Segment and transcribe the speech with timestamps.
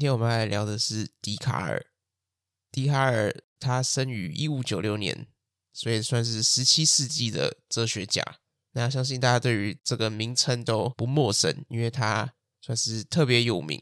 [0.00, 1.84] 今天我们来聊的是笛卡尔。
[2.72, 5.26] 笛卡尔他生于一五九六年，
[5.74, 8.24] 所以算是十七世纪的哲学家。
[8.72, 13.78] 那相信大家对于这个名称都不陌生，因为他算是特别有名。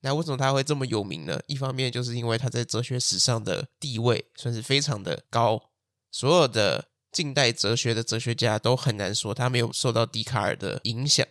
[0.00, 1.38] 那为什么他会这么有名呢？
[1.46, 5.72] 一方面就是因为他在哲学史上的地位算是非常的高，
[6.10, 11.26] 所有的近代哲学的哲学家都很难说他没有受到笛卡尔的影响。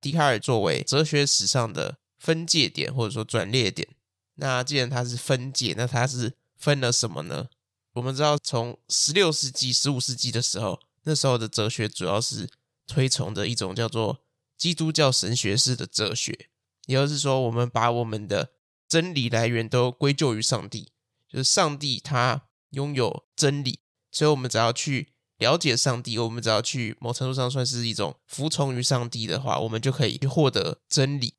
[0.00, 3.88] 笛卡尔作为哲学史上的分界点或者说转捩点，
[4.34, 7.48] 那既然它是分界，那它是分了什么呢？
[7.94, 12.48] 我们知道，从十六世纪、十五世纪的时候，那时候的哲学主要是
[12.86, 14.24] 推崇的一种叫做
[14.56, 16.50] 基督教神学式的哲学。
[16.86, 18.52] 也就是说，我们把我们的
[18.88, 20.92] 真理来源都归咎于上帝，
[21.28, 23.80] 就是上帝他拥有真理，
[24.10, 31.34] 所以我们只要去了解上帝，我们只要去某程度上算是一种服从于上帝的话，我们就可以获得真理。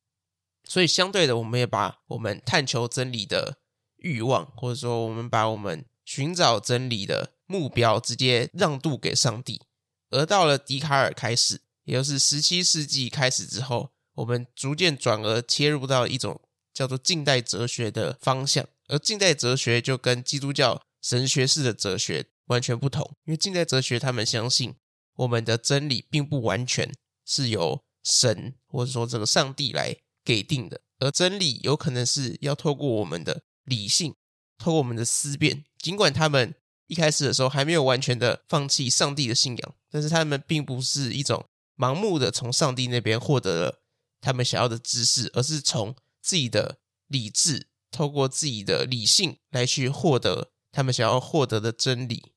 [0.69, 3.57] 所以相对的，我们也把我们探求真理的
[3.97, 9.63] 欲望，或者说我们把我们寻找真理的目标直接让渡给上帝。
[10.11, 13.89] 而到了笛卡尔开始，也就是十七世纪开始之后。
[14.15, 16.41] 我们逐渐转而切入到一种
[16.73, 24.75] 叫做近代哲学的方向，而近代哲学就跟基督教神学式的哲学完全不同，因为近代哲学他们相信
[25.15, 26.93] 我们的真理并不完全
[27.25, 29.95] 是由神或者说这个上帝来
[30.29, 34.13] 给定的，而真理有可能是要透过我们的理性，
[34.59, 36.53] 透过我们的思辨，尽管他们
[36.85, 41.43] 一开始的时候还没有完全的放弃上帝的信仰，但是他们并不是一种
[41.75, 43.81] 盲目的从上帝那边获得了。
[44.21, 46.77] 他们想要的知识，而是从自己的
[47.07, 52.33] 理智，透过自己的理性来去获得他们想要获得的真理。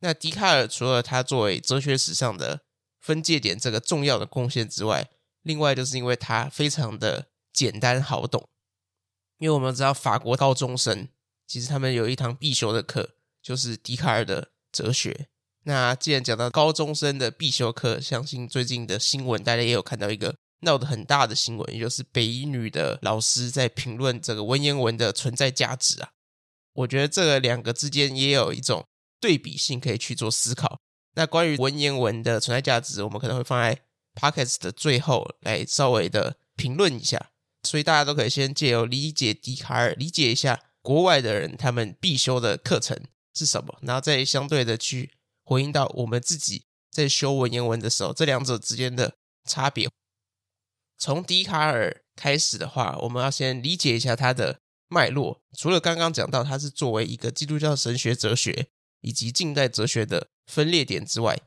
[0.00, 2.60] 那笛卡尔除了他作为哲学史上的
[3.00, 5.08] 分界点这个重要的贡献之外，
[5.42, 8.48] 另外就是因为它非常的简单好懂。
[9.38, 11.08] 因为我们知道法国高中生
[11.46, 13.10] 其实他们有一堂必修的课，
[13.42, 15.28] 就是笛卡尔的哲学。
[15.64, 20.36] 那既然讲到高中生的必修课，相信最近的新闻大家也有看到一个。
[20.62, 26.10] 闹得很大的新闻，也就是北一女的老师在评论这个文言文的存在价值啊。
[26.72, 28.84] 我觉得这两个之间也有一种
[29.20, 30.80] 对比性可以去做思考。
[31.14, 33.80] 那关于文言文的存在价值，我们可能会放在
[34.14, 37.30] Pockets 的最后来稍微的评论一下。
[37.64, 42.96] 所以大家都可以先借由理解笛卡尔，理解一下国外的人他们必修的课程
[43.34, 45.12] 是什么，然后再相对的去
[45.44, 49.90] 回应到我们自己在修文言文的时候，这两者之间的差别。
[50.96, 55.42] 从笛卡尔开始的话，我们要先理解一下他的脉络。
[55.56, 58.68] 除了刚刚讲到他是作为一个基督教神学哲学
[59.00, 61.38] 以及近代哲学的分裂点之外，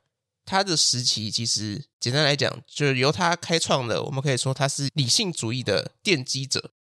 [0.52, 4.04] 他的时期其实简单来讲，就是由他开创的。
[4.04, 6.72] 我们可以说他是理性主义的奠基者。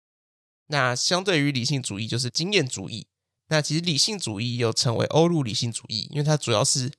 [0.67, 3.07] 那相对于理性主义，就是经验主义。
[3.47, 6.91] 那其实理性主义又称为欧陆理性主义，因为它主要是。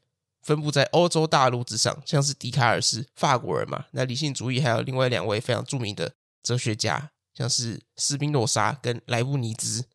[0.44, 9.86] 分布在欧洲大陆之上，像是笛卡尔是法国人嘛，那理性主义还有另外两位非常著名的哲学家，像是斯宾诺莎跟莱布尼兹，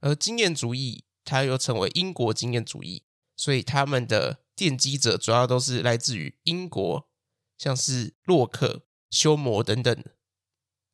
[0.00, 3.02] 而经验主义它又称为英国经验主义，
[3.36, 7.08] 所以他们的奠基者主要都是来自于英国，
[7.58, 10.04] 像是洛克、休谟等等，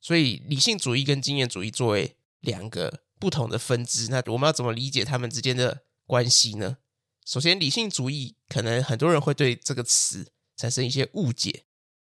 [0.00, 6.78] 所以理性主义跟经验主义作为两个不同的分支，那我们要怎么理解他们之间的关系呢？
[7.26, 11.64] 首先，理性主义可能很多人会对这个词产生一些误解，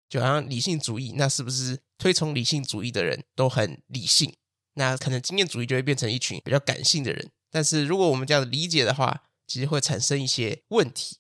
[0.09, 4.35] 就好像理性主义，那是不是推崇理性主义的人都很理性？
[4.73, 7.31] 那可能经验主义就会变成一群比较感性的人。
[7.51, 11.19] 但是如果我们这样理解的话，其实会产生一些问题，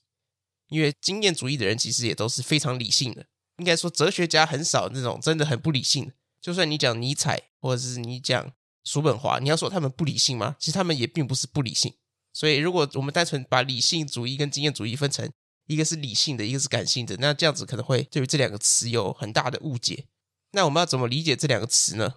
[0.73, 3.27] 因为经验主义的人其实也都是非常理性的。
[3.57, 6.13] 应该说，哲学家很少那种真的很不理性的。
[6.41, 8.51] 就算你讲尼采，或者是你讲
[8.83, 10.55] 叔本华，你要说他们不理性吗？
[10.59, 11.93] 其实他们也并不是不理性。
[12.33, 15.31] 所以，如果我们单纯把理性主义跟经验主义分成
[15.67, 20.07] 一个是理性的，一个是感性的，那这样子可能会对于这两个词有很大的误解。
[20.53, 22.15] 那我们要怎么理解这两个词呢？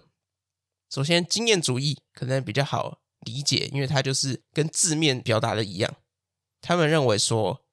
[0.89, 5.97] 首先，经验主义可能比较好理解，因为它就是跟字面表达的一样。
[6.61, 7.66] 他们认为说，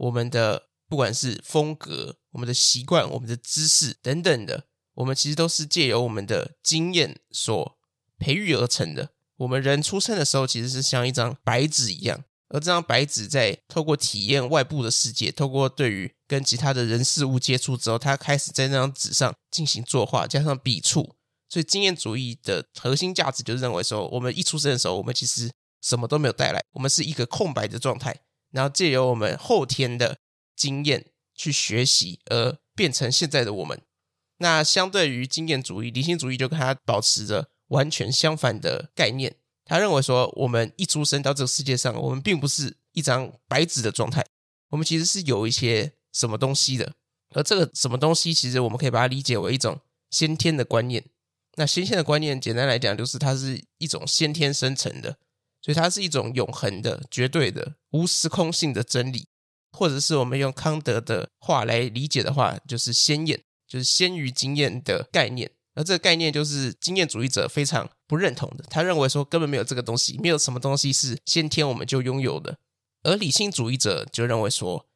[0.00, 4.64] 我们的不管是风格、我们的习惯、我们的知识等等的，
[4.94, 7.78] 我们其实都是借由我们的经验所
[8.18, 9.10] 培育而成的。
[9.36, 21.14] 我们人出生的时候其实是像一张白纸一样，而这张白纸在透过体验外部的世界，透过对于跟其他的人事物接触之后，它开始在那张纸上进行作画，加上笔触。
[21.48, 25.50] 所以经验主义的核心价值就是认为说，我们一出生的时候，我们其实
[25.82, 28.20] 什么都没有带来，我们是一个空白的状态，
[28.50, 30.18] 然后借由我们后天的
[30.56, 33.80] 经验去学习，而变成现在的我们。
[34.38, 37.48] 那相对于经验主义，理性主义就跟他保持着。
[37.70, 39.36] 完全相反的概念。
[39.64, 44.26] 他认为说，我们一出生到这个世界上，我们并不是一张白纸的状态，
[44.70, 46.94] 我们其实是有一些什么东西的。
[47.32, 49.78] 而这个什么东西，其实我们可以把它理解为一种
[50.10, 51.04] 先天的观念。
[51.54, 55.18] 那先天的观念，简单来讲，就是它是一种先天生成的，
[55.62, 59.28] 所以它是一种永恒的、绝对的、无时空性的真理。
[59.72, 65.52] 或者是我们用康德的话来理解的话，就是先验，就是先于经验的概念。
[65.74, 68.64] 而这个概念就是经验主义者非常不认同的。
[68.68, 72.58] 他认为说根本没有这个东西，没有什么东西是先天我们就拥有的。
[73.04, 74.88] 而理性主义者就认为说，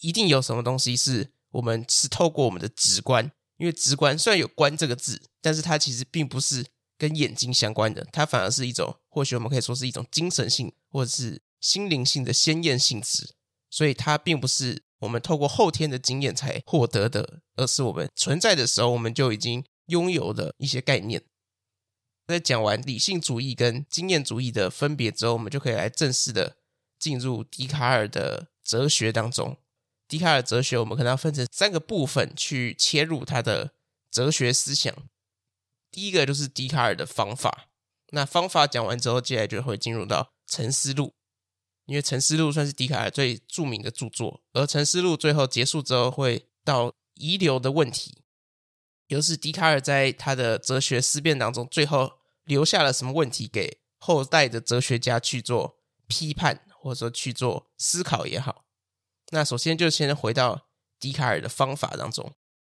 [0.00, 6.64] 一定有什么东西是我们是透过我们的直观，因为直观虽然有“观”这个字，但是它其实并不是
[6.96, 13.34] 跟眼睛相关的，它反而是一种或许我们可以说是一种精神性或者是心灵性的先验性质。
[13.70, 21.22] 所以它并不是我们透过后天的经验才获得的，而是我们存在的时候我们就已经拥有的一些概念。
[22.26, 26.56] 在讲完理性主义跟经验主义的分别之后，我们就可以来正式的
[26.98, 29.58] 进入笛卡尔的哲学当中。
[30.06, 33.72] 笛卡尔哲学我们可能要分成三个部分去切入他的
[34.10, 34.94] 哲学思想。
[35.90, 37.68] 第一个就是笛卡尔的方法。
[38.12, 41.14] 那方法讲完之后，接下来就会进入到沉思录。
[41.86, 48.22] 因为《沉思录》算是笛卡尔最著名的著作，而《沉思录》最后结束之后，会到遗留的问题，
[49.08, 58.64] 也就是笛卡尔在他的哲学思辨当中，最后留下了什么问题给后代的哲学家去做批判，或者说去做思考也好。
[59.30, 60.68] 那首先就先回到
[61.00, 62.32] 笛卡尔的方法当中，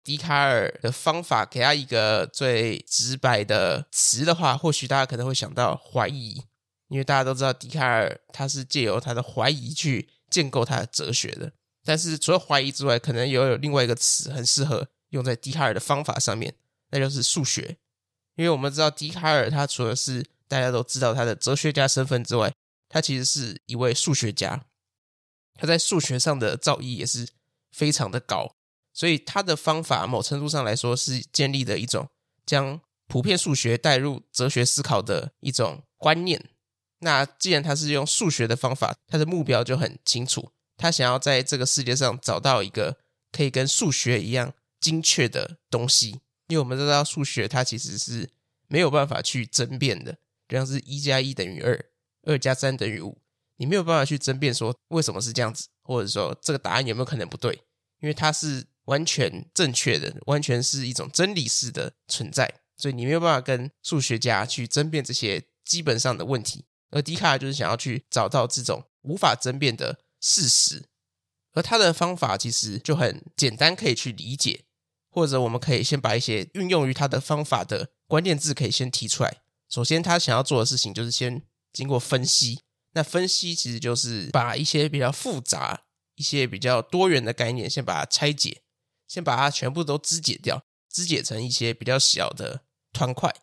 [0.05, 6.43] 笛卡尔的方法给他一个最直白的词的话，或许大家可能会想到怀疑。
[6.89, 11.51] 因为大家都知道，笛卡尔他是借由他的怀疑去建构他的哲学的。
[11.83, 16.53] 但是除了怀疑之外，可能也有另外一个词很适合用在笛卡尔的方法上面，
[16.91, 17.77] 那就是数学。
[18.35, 22.53] 因为我们知道，笛卡尔他除了是大家都知道他的哲学家身份之外，
[22.87, 24.65] 他其实是一位数学家。
[25.55, 27.27] 他在数学上的造诣也是
[27.71, 28.54] 非常的高，
[28.95, 32.07] 所以他的方法某程度上来说是建立的一种
[32.45, 36.44] 将普遍数学带入哲学思考的一种观念。
[37.00, 42.97] 那既然他是用数学的方法，他的目标就很清楚，他想要在这个世界上找到一个
[43.31, 46.21] 可以跟数学一样精确的东西。
[46.48, 48.30] 因为我们都知道数学它其实是
[48.68, 50.13] 没有办法去争辩的，
[50.48, 51.86] 就像是一加一等于二，
[52.24, 53.18] 二加三等于五，
[53.57, 57.53] 你没有办法去争辩说为什么是这样子，或者说这个答案有没有可能不对，
[58.00, 66.65] 因为它是完全正确的，完全是一种真理式的存在，所以你没有办法跟数学家去争辩这些基本上的问题。
[66.91, 70.85] 而笛卡尔就是想要去找到这种无法争辩的事实，
[71.53, 74.65] 而他的方法其实就很简单，可以去理解，
[75.09, 79.41] 或者我们可以先把一些运用于他的方法的关键字可以先提出来。
[79.67, 81.41] 首先，他想要做的事情就是先
[81.73, 82.61] 经过分析，
[82.93, 85.81] 那分析其实就是把一些比较复杂、
[86.15, 88.61] 一些比较多元的概念先把它拆解，
[89.07, 92.61] 先把它全部都肢解掉，肢解成一些比较小的
[92.91, 93.33] 团块。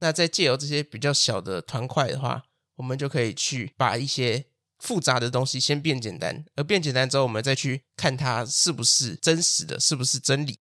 [0.00, 2.44] 那再借由这些比较小的团块的话，
[2.76, 4.46] 我们就可以去把一些
[4.78, 10.58] 复杂的东西先变简单，而变简单之后，我们再去看它是不是真实的，是不是真理。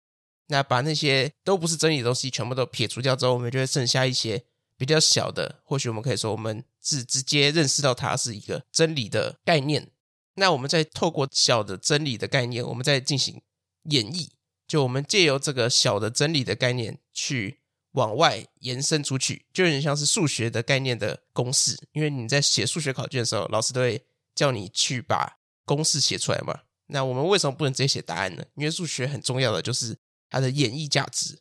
[0.49, 4.45] 那把那些都不是真理的东西全部都撇除掉之后，我们就会剩下一些
[4.79, 5.61] 比较小的。
[5.65, 9.91] 或许我们可以说，我们是直接认识到它是一个真理的概念。
[10.37, 13.43] 那我们再透过小的真理的概念，我们再进行
[13.91, 14.29] 演绎。
[14.67, 17.61] 就我们借由这个小的真理的概念去。
[17.93, 21.75] 往外延伸出去，就有点像是数学的概念的公式。
[21.93, 24.05] 因为你在写数学考卷的时候，老师都会
[24.35, 26.61] 叫你去把公式写出来嘛。
[26.89, 28.45] 那我们为什么不能直接写答案呢？
[28.57, 29.97] 因为数学很重要的就是
[30.29, 31.39] 它的演绎价值。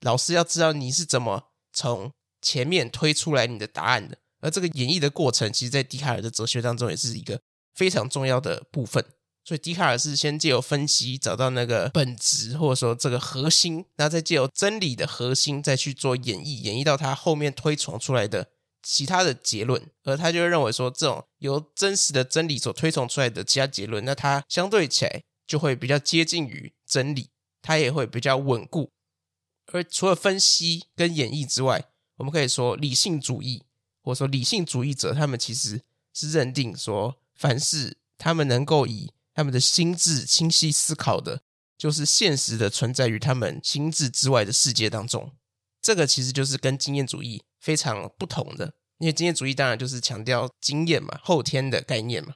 [0.00, 7.38] 老师要知道你是怎么从前面推出来你的答案的，而这个演绎的过程，其实在笛卡尔的哲学当中也是一个
[7.74, 9.04] 非常重要的部分。
[9.44, 18.50] 所以，笛卡尔是先借由分析找到那个本质，或者说这个核心，然后再借由真理的核心再去做演绎，演绎到他后面推崇出来的
[18.82, 19.90] 其他的结论。
[20.04, 27.30] 而他就认为说，这种由真实的真理所推崇出来的其他结论，那它相对起来就会比较接近于真理，
[27.60, 28.92] 它也会比较稳固。
[29.72, 31.86] 而除了分析跟演绎之外，
[32.18, 33.64] 我们可以说理性主义，
[34.02, 35.80] 或者说理性主义者，他们其实
[36.14, 41.42] 是认定说，凡是他们能够以他们的心智清晰思考的，
[41.78, 45.32] 就是现实的存在于他们心智之外的世界当中。
[45.80, 52.34] 这个其实就是跟经验主义非常不同的，因为经验主义当然就是强调经验嘛，后天的概念嘛。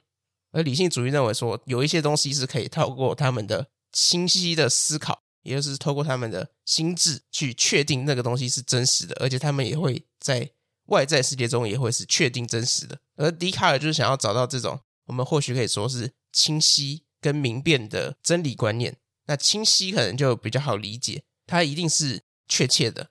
[0.51, 10.49] 而理性主义认为说，有一些东西是可以透过他们的清晰的思考，也就是透过他们的心智去确定那个东西是真实的，而且他们也会在
[10.85, 12.97] 外在世界中也会是确定真实的。
[13.15, 18.97] 而笛卡尔就是想要找到这种我们或许可以说是清晰跟明辨的真理观念。
[19.25, 23.09] 那清晰可能就比较好理解，它一定是确切的。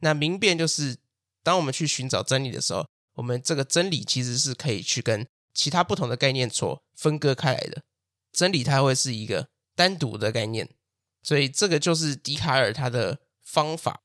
[0.00, 0.98] 那明辨就是
[1.42, 7.82] 当我们去寻找真理的时候，我们这个真理其实是可以去跟其他不同的概念所分割开来的。
[8.30, 10.68] 真理它会是一个单独的概念，
[11.22, 14.02] 所以这个就是笛卡尔他的方法。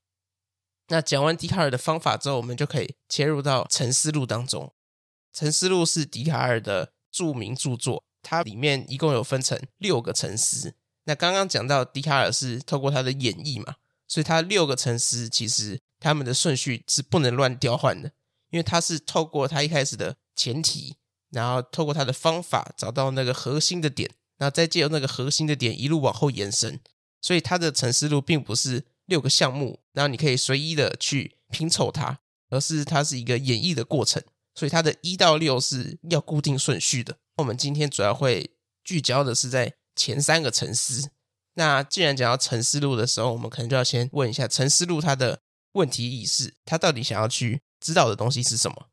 [0.88, 4.64] 那讲完笛卡尔的方法之后，我们就可以切入到《沉思录》当中。
[5.38, 10.74] 《沉思录》是笛卡尔的著名著作，它里面一共有分成六个层次。
[11.04, 13.74] 那刚刚讲到笛卡尔是透过他的演绎嘛，
[14.06, 18.12] 所以他六个层次其实他们的顺序是不能乱调换的，
[18.50, 20.96] 因为他是透过他一开始的前提，
[21.30, 26.78] 然后透过他的方法找到那个核心的点，然后再借由那个核心的点一路往后延伸。
[27.20, 34.22] 所以他的《沉思路》并不是六个项目，然后你可以随意的去拼凑它，而是它是一个演绎的过程。
[34.54, 37.18] 所以它的一到六是要固定顺序的。
[37.36, 38.50] 我们今天主要会
[38.84, 41.10] 聚焦的是在前三个沉思。
[41.54, 45.40] 那既然讲到《沉思录》的时候，我们可能就要先问一下《沉思录》它的
[45.72, 48.88] 问题意识，它到底想要去知道的东西是什么？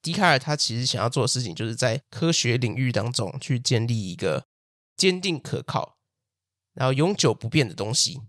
[0.00, 4.46] 笛卡尔他其实想要做的事情，就是在科学领域当中去建立一个
[4.96, 5.98] 坚定可靠，
[6.72, 8.22] 然后永久不变的东西。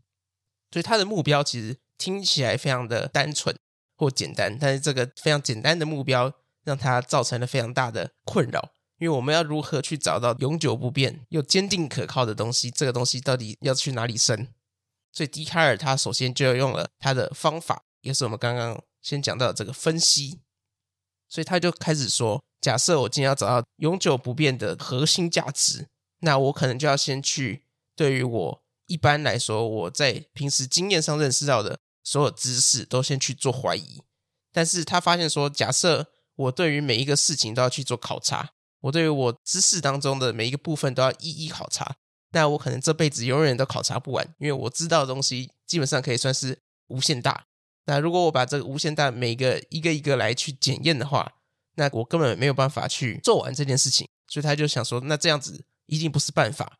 [0.71, 3.55] 所以他的目标其实听起来非常的单纯
[3.95, 8.73] 或简单，但是这个非常简单的目标让他造成了非常大的困扰。
[8.99, 12.69] 因为我们要如何去找到永久不变又坚定可靠的东西？
[12.69, 14.47] 这个东西到底要去哪里生？
[15.11, 20.41] 所以笛卡尔他首先就要用了他的方法，也是我们刚刚先讲到的这个分析。
[21.27, 25.87] 所以他就开始说：假设我今天要找到永久不变的核心价值，
[26.19, 27.63] 那我可能就要先去
[27.95, 34.03] 对于我一般来说我在平时经验上认识到的所有知识都先去做怀疑。
[34.51, 38.51] 但是他发现说，假设我对于每一个事情都要去做考察。
[38.81, 41.95] 我对于我知识当中的每一个部分都要一一考察，
[42.31, 47.45] 但我可能这辈子永远都考察不完，因为我知道的东西基本上可以算是无限大。
[47.85, 51.33] 那如果我把这个无限大每个一个一个来去检验的话，
[51.75, 54.07] 那我根本没有办法去做完这件事情。
[54.27, 56.77] 所以他就想说，那这样子一定不是办法，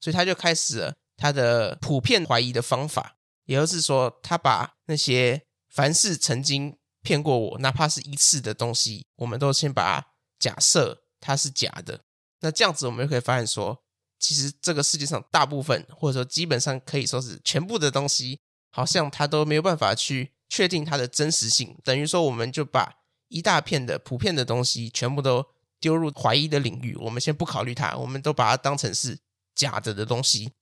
[0.00, 11.04] 所以他就开始了他的普遍怀疑的方法，也就是说，他把那些凡是曾经骗过我，哪怕是一次的东西，我们都先把假设。
[11.20, 12.00] 它是假的，
[12.40, 13.82] 那这样子我们就可以发现说，
[14.18, 21.76] 其实这个世界上大部分或者说基本上可以说是全部的东西，好像它都没有办法去确定它的真实性。
[21.84, 22.94] 等于说，我们就把
[23.28, 25.44] 一大片的普遍的东西全部都
[25.80, 29.18] 丢入怀疑的领域，我们先不考虑它，我们都把它当成是
[29.54, 30.52] 假的的东西。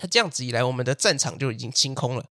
[0.00, 2.26] 那这样子一来，我们的战场就已经清空了。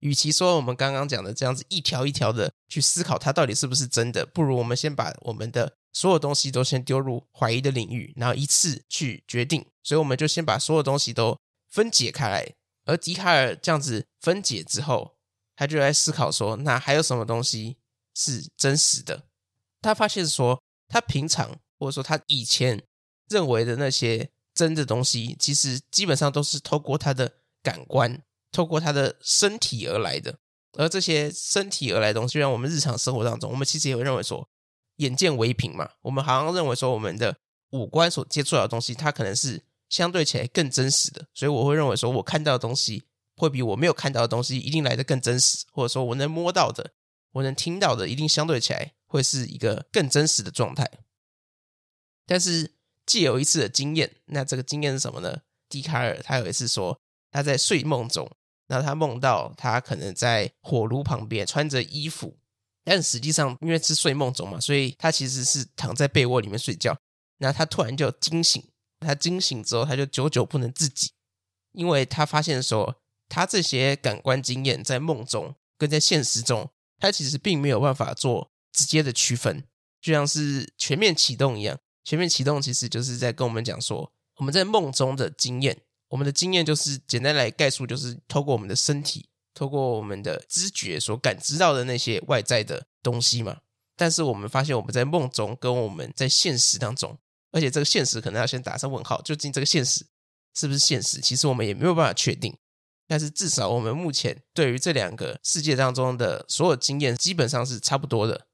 [0.00, 9.66] 与其说我们刚刚讲的这样子一条一条的去思考它到底是不是真的，不如我们先把我们的所有东西都先丢入怀疑的领域，然后一次去决定。
[9.82, 11.36] 所以我们就先把所有东西都
[11.68, 12.54] 分解开来。
[12.84, 15.16] 而笛卡尔这样子分解之后，
[15.56, 17.78] 他就在思考说：那还有什么东西
[18.14, 19.24] 是真实的？
[19.82, 22.80] 他发现说，他平常或者说他以前
[23.28, 28.22] 认为的那些真的东西，其实基本上都是透过他的感官。
[28.52, 30.38] 透过他的身体而来的，
[30.78, 34.48] 而这些身体而来的东西，就像我们日常生活当中，我们其实也会认为说，
[34.98, 35.90] 眼见为凭嘛。
[36.02, 37.36] 我们好像认为说，我们的
[37.70, 41.26] 五官所接触到的东西，它可能是相对起来更真实的。
[41.34, 46.92] 所以我会认为说，我看到的东西会比我没有看到的东西一定来得更真实，或者说我能摸到的，
[47.32, 50.88] 我能听到的，一定相对起来会是一个更真实的状态。
[52.26, 52.74] 但是
[53.04, 55.42] 既有一次的经验，那这个经验是什么呢？
[55.68, 57.00] 笛卡尔他有一次说，
[57.30, 58.30] 他在睡梦中。
[58.70, 62.36] 那他梦到他可能在火炉旁边穿着衣服，
[62.88, 66.96] 但实际上因为是睡梦中嘛，所以他其实是躺在被窝里面睡觉。
[67.36, 68.62] 那他突然就惊醒，
[69.00, 71.12] 他惊醒之后他就久久不能自己，
[71.72, 72.96] 因为他发现说
[73.28, 79.64] 他这些感官经验在梦中跟在现实中，他其实并没有办法做直接的区分，
[80.00, 81.78] 就像是全面启动一样。
[82.04, 85.82] 全面启动其实就是在跟我们讲说我们在梦中的经验。
[86.08, 89.27] 我们的经验就是简单来概述，就是透过我们的身体，
[89.58, 93.58] 透过我们的知觉所感知到的那些外在的东西嘛。
[93.96, 97.18] 但是我们发现我们在梦中跟我们在现实当中，
[97.50, 100.06] 而且这个现实可能要先打上问号，究竟这个现实
[100.54, 101.20] 是不是现实？
[101.20, 102.56] 其实我们也没有办法确定。
[103.08, 108.46] 但是至少我们目前对于这两个世界当中的所有经验基本上是差不多的。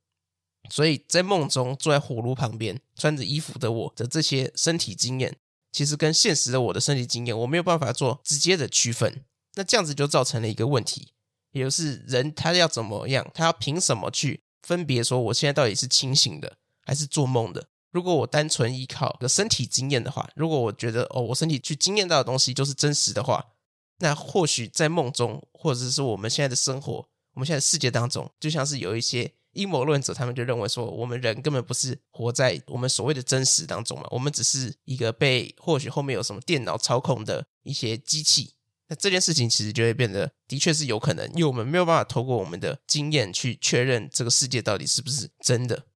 [0.70, 5.36] 所以在梦中坐在火炉旁边穿着衣服的我的这些身体经验。
[5.70, 9.24] 其实跟现实的我的身体经验，我没有办法做直接的区分。
[9.54, 11.12] 那这样子就造成了一个问题，
[11.52, 17.68] 也就是人他要怎么样，他要凭什么去分别说我现在到底是清醒的还是做梦的。
[17.92, 23.52] 如果我单纯依靠个身体经验的话，如果我觉得哦，我身体去经验到的东西就是真实的话，
[23.98, 38.54] 那或许在梦中，或者是我们现在的生活，我们现在的世界当中，就像是有一些阴谋论者，他们就认为说，我们人根本不是活在我们所谓的真实当中嘛，我们只是一个被或许后面有什么电脑操控的一些机器。
[38.94, 45.86] 这件事情其实就会变得的确是有可能，因为我们没有办法透过我们的经验去确认这个世界到底是不是真的。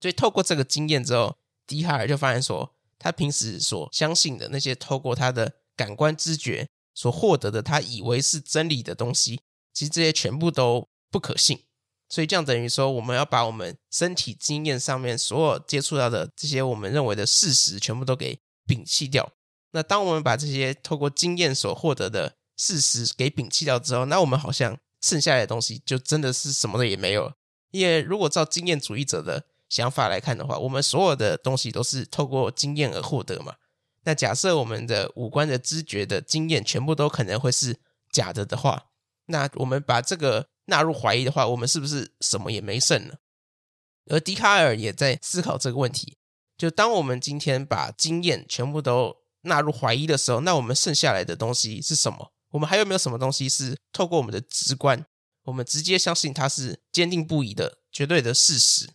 [0.00, 9.40] 所以透过这个经验之后，笛卡尔就发现说，他平时所相信的那些透过他的感官知觉所获得的，他以为是真理的东西，
[9.72, 11.64] 其实这些全部都不可信。
[12.08, 19.32] 所以这样等于说，我们要把我们身体经验上面所有接触到的这些我们认为的事实，全部都给摒弃掉。
[19.70, 27.32] 那当我们把这些透过经验所获得的事实给摒弃掉之后，那我们好像剩下来的东西就真的是什么的也没有了。
[27.72, 33.56] 因为如果照经验主义者的想法来看的话，我们所有的东西都是透过经验而获得嘛。
[34.04, 37.80] 那假设我们的五官的知觉的经验全部都可能会是
[38.12, 38.84] 假的的话，
[39.26, 43.16] 那我们把这个纳入怀疑的话，我们是不是什么也没剩了？
[44.06, 46.16] 而笛卡尔也在思考这个问题，
[46.56, 52.32] 就当我们今天把经验全部都纳入怀疑的时候，那我们剩下来的东西是什么？
[52.52, 55.04] 我们还有没有什么东西是透过我们的直观，
[55.44, 58.88] 我们直接相信它是坚定不移的绝对的事实？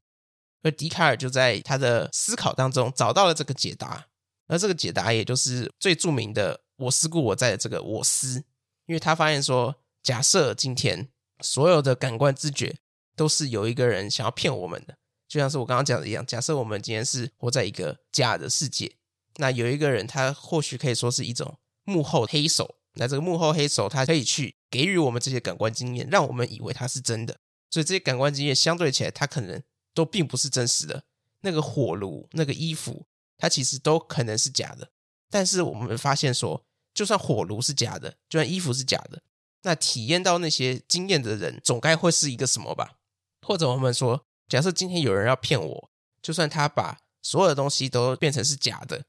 [0.63, 4.07] 而笛卡尔就在他的思考当中找到了这个解答，
[4.47, 8.43] 而这个解答也就是最著名的“我思故我在”的这个“我思”，
[8.87, 11.09] 因为他发现说，假设今天
[11.41, 12.77] 所有的感官知觉
[13.15, 14.97] 都是有一个人想要骗我们的，
[15.27, 18.97] 就像是我刚刚讲的一样，假设我们今天是活在一个假的世界，
[19.35, 27.37] 那有一个人他或许可以说是一种幕后黑手，那这个幕后黑手他可以去给予我们这些感官经验，让我们以为他是真的，
[27.69, 29.61] 所以这些感官经验相对起来，他可能。
[29.97, 31.05] 都并不是真实的，
[31.41, 34.91] 那个火炉、那个衣服，它其实都可能是假的。
[35.27, 39.23] 但是我们发现说，就算火炉是假的，就算衣服是假的，
[39.63, 42.99] 那体验到那些经验的人，总该会是一个什么吧？
[43.41, 45.89] 或者我们说，假设今天有人要骗我，
[46.21, 49.05] 就算他把所有的东西都变成是假的，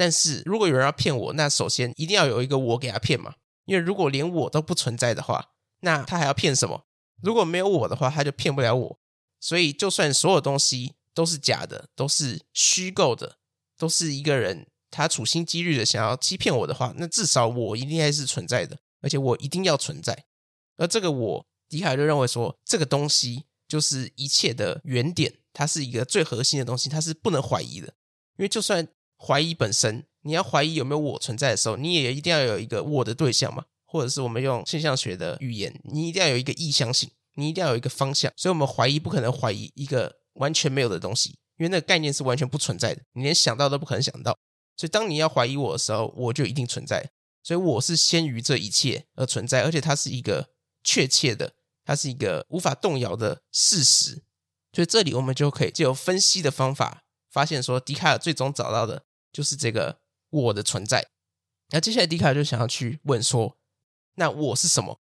[0.00, 3.34] 但是如果有人要骗我，那首先一定要有一个我给他骗嘛。
[3.66, 6.86] 因为如果连我都不存在的话，那他还要骗什么？
[7.22, 8.98] 如果没有我的话，他就骗不了我。
[9.40, 13.36] 所以，就算所有东西都是假的，都是虚构的，
[13.76, 20.24] 都是一个人他处心积虑的想要欺骗我的话，那至少我一定还是存在的，而且我一定要存在。
[20.78, 27.88] 而这个我，迪卡就认为说，这个东西就是一切的原点，它是一个最核心的东西，它是不能怀疑的。
[28.38, 28.88] 因为就算
[29.26, 37.10] 怀疑本身，你要怀疑有没有我存在的时候，你也一定要有一个我的对象嘛，或者是我们用现象学的语言，你一定要有一个意向性。
[37.36, 44.36] 你一定要有一个方向，所以我们怀疑不可能怀疑一个完全没有的东西，因为那个概念是完全不存在的，你连想到都不可能想到。
[44.76, 47.10] 所以当你要怀疑我的时候，我就一定存在。
[47.42, 50.50] 所以我是先于这一切而存在，而且它是一个
[50.82, 51.54] 确切的，
[51.84, 54.24] 它是一个无法动摇的事实。
[54.72, 61.08] 所以这里我们就可以借由分析的方法，发现说笛卡尔最终找到的就是这个我的存在。
[61.70, 63.56] 那接下来笛卡尔就想要去问说，
[64.14, 65.00] 那我是什么？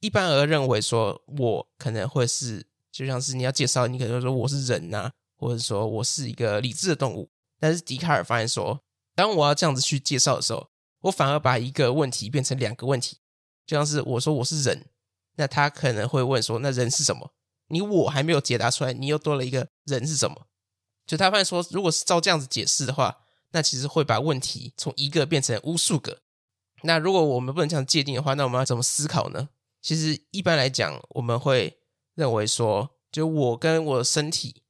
[0.00, 7.30] 一般而认为说，我可能会是就像是你要介绍，你可能说我是人呐、或者说我是一个理智的动物。
[7.60, 8.80] 但是笛卡尔发现说，
[9.14, 10.68] 当我要这样子去介绍的时候，
[11.02, 13.18] 我反而把一个问题变成两个问题。
[13.66, 14.86] 就像是我说我是人，
[15.36, 17.32] 那他可能会问说，那人是什么？
[17.68, 20.46] 你我还没有解答出来，你又多了一个人是什么？
[21.06, 23.18] 就他发现说，如果是照这样子解释的话，
[23.52, 26.20] 那其实会把问题从一个变成无数个。
[26.82, 29.48] 那如果我们不能这样界定的话，那我们要怎么思考呢？
[29.80, 31.78] 其实一般来讲，我们会
[32.14, 34.62] 认为说，就我跟我的身体，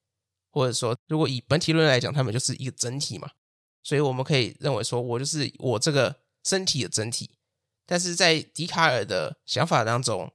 [0.50, 3.30] 或者说，如果以本体论来讲，他们就是一个整体嘛。
[3.82, 7.30] 所以我们可以认为说，我就是我这个身体的整体。
[7.86, 10.30] 但是在笛卡尔的想法当中，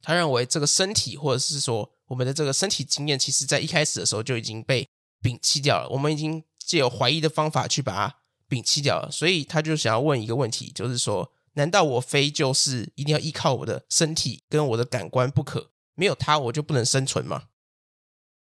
[0.00, 4.88] 他认为这个身体，或者是说我们的这个身体经验，其实在一开始的时候就已经被
[5.20, 5.88] 摒弃掉了。
[5.90, 8.16] 我们已经借由怀疑的方法去把它
[8.48, 9.10] 摒弃掉了。
[9.10, 11.32] 所以他就想要问一个问题，就是说。
[11.58, 15.70] 难道我非就是一定要依靠我的身体跟我的感官不可？
[15.94, 17.44] 没有它我就不能生存吗？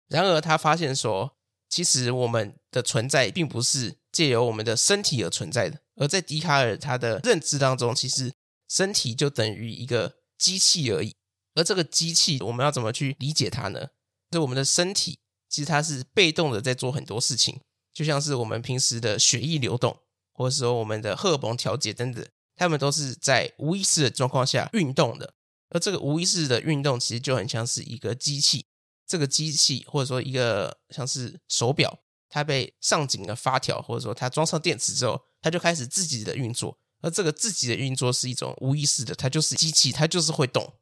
[0.09, 1.37] 然而他发现说，
[1.69, 5.79] 其实我们的存在并不是借由我们的身体而存在的。
[5.95, 8.33] 而在笛卡尔他的认知当中，其实
[8.67, 11.15] 身体就等于一个机器而已。
[11.55, 13.87] 而这个机器我们要怎么去理解它呢？
[14.29, 17.61] 就我们的身体其实它是被动的在做很多事情，
[17.99, 19.99] 就像是我们平时的血液流动，
[20.31, 22.25] 或者说我们的荷尔蒙调节等等。
[22.55, 25.33] 他们都是在无意识的状况下运动的，
[25.67, 28.67] 而这个无意识的运动其实就很像是一个机器。
[29.05, 36.77] 这个机器或者说一个像是手表，它被上紧了发条，或者说它装上电池之后，它就开始自己的运作。
[37.01, 40.75] 而这个自己的运作是一种无意识的，它就是机器，它就是会动。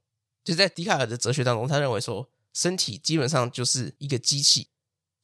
[0.44, 4.70] 就在笛卡尔的哲学当中，他认为说，身体基本上就是一个机器。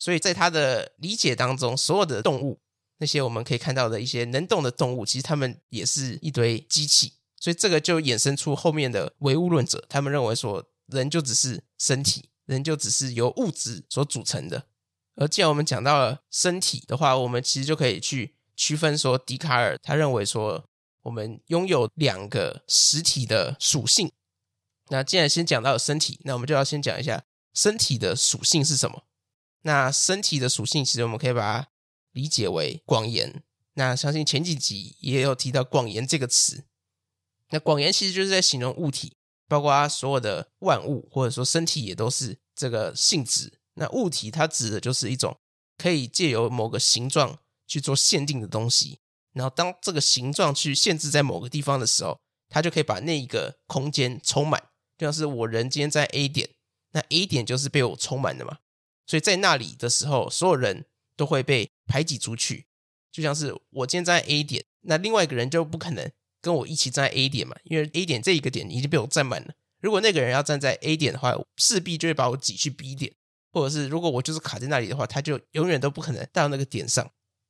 [0.04, 2.60] 所以在他的理解当中，所有的动物，
[2.98, 7.14] 那些我们可以看到的一些能动的动物，其实他们也是一堆机器。
[7.40, 12.32] 所以这个就衍生出后面的唯物论者，他们认为说，人就只是身体。
[12.46, 14.66] 人就只是由物质所组成的，
[15.16, 20.66] 而既然我们讲到了身体的话，我们其实就可以去区分说，笛卡尔他认为说，
[21.04, 24.12] 我们拥有两个实体的属性。
[24.90, 29.06] 那既然先讲到了身体，那我们就要先讲一下身体的属性是什么。
[29.64, 31.68] 那身体的属性，其实我们可以把它
[32.14, 33.44] 理解为广延。
[33.74, 36.64] 那相信前几集也有提到广延这个词。
[37.50, 39.18] 那广延其实就是在形容物体。
[39.46, 43.60] 包括它所有的万物，或者说身体，也都是这个性质。
[43.76, 45.38] 那物体它指的就是一种
[45.78, 49.00] 可以借由某个形状去做限定的东西。
[49.34, 54.70] 然后当这个形状去限制在某个地方的时候，它就可以把那一个空间充满。
[54.98, 56.50] 就像是我人今天在 A 点，
[56.94, 58.58] 那 A 点就是被我充满的嘛。
[59.06, 60.86] 所以在那里的时候，所有人
[61.16, 62.68] 都会被排挤出去。
[63.12, 66.12] 就像是我今天站在 A 点，那另外一个人就不可能。
[66.42, 69.54] 跟我一起站在 A 点嘛，因为 A 点这一个点已经被我占满了。
[69.80, 73.14] 如果那个人要站在 A 点的话，势必就会把我挤去 B 点，
[73.54, 77.10] 或者是如果我就是卡在那里的话，他就永远都不可能到那个点上。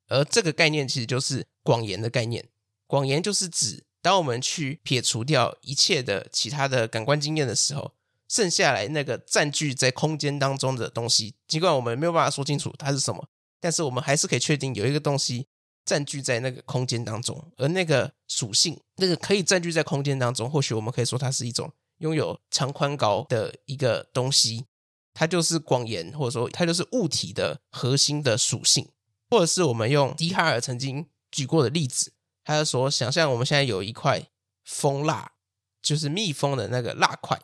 [0.10, 2.48] 而这个概念其实就是广延的概念。
[2.86, 7.96] 广延就是指当我们去撇除掉一切的其他的感官经验的时候，
[8.34, 13.28] 剩下来那个占据在空间当中的东西，尽管我们没有办法说清楚它是什么，
[13.60, 15.48] 但是我们还是可以确定有一个东西。
[15.86, 24.65] 占据在那个空间当中，而那个属性， 那个可以占据在空间当中，或许我们可以说它是一种拥有长宽高的一个东西，
[25.13, 28.88] 它就是广延，或者说它就是物体的核心的属性，
[29.30, 32.13] 或者是我们用笛卡尔曾经举过的例子，
[32.46, 34.26] 他就说，想象我们现在有一块
[34.63, 35.34] 蜂蜡，
[35.82, 37.38] 就是蜜蜂的那个蜡块，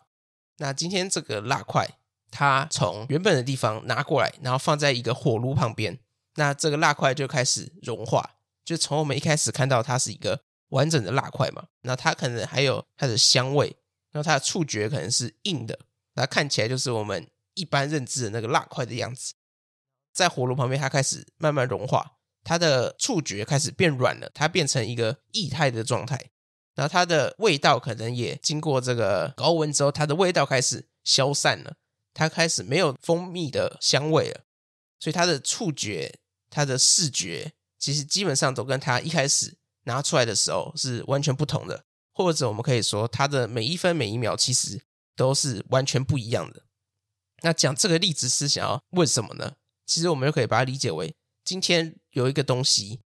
[0.60, 1.88] 那今天这个蜡块，
[2.32, 5.98] 它从原本的地方拿过来，然后放在一个火炉旁边。
[6.36, 13.76] 那这个蜡块就开始融化，就从我们一开始看到它是一个完整的蜡块嘛，那它可能还有它的香味，
[14.12, 15.80] 然后它的触觉可能是硬的，
[16.14, 19.34] 那看起来就是我们一般认知的那个蜡块的样子。
[20.14, 26.30] 在火炉旁边，它开始慢慢融化，它的触觉开始变软了，它变成一个液态的状态，
[26.80, 31.76] 然后它的味道可能也经过这个高温之后，它的味道开始消散了，
[32.14, 34.46] 它开始没有蜂蜜的香味了，
[34.98, 36.20] 所以它的触觉。
[36.52, 44.82] 它的视觉其实基本上都跟它一开始拿出来的时候是完全不同的，或者我们可以说它的每一分每一秒其实
[45.16, 46.64] 都是完全不一样的。
[47.44, 49.58] 那讲这个例子是想要问什么呢？
[49.86, 51.14] 其实我们就可以把它理解为，
[51.44, 53.02] 今天有一个东西，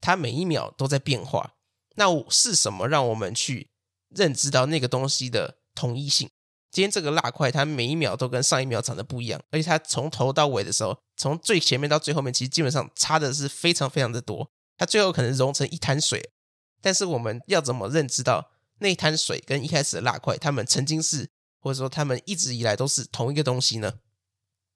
[0.00, 1.53] 它每一秒都在变化，
[1.94, 3.68] 那是什么让我们去
[4.08, 6.30] 认知到那个东西的统一性？
[6.70, 14.50] 今天这个蜡块，它每一秒都跟上一秒长得不一样，而且它从头到尾的时候，从最前面到最后面，其实基本上差的是非常非常的多。
[14.76, 16.30] 它最后可能融成一滩水，
[16.82, 21.30] 但是我们要怎么认知到那滩水跟一开始的蜡块，它们曾经是，
[21.60, 24.00] 或者说它们一直以来都是同一个东西呢？